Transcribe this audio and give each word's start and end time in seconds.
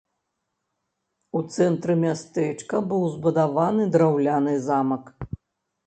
У 1.41 1.41
цэнтры 1.55 1.93
мястэчка 2.05 2.75
быў 2.89 3.07
збудаваны 3.17 3.83
драўляны 3.97 4.61
замак. 4.69 5.03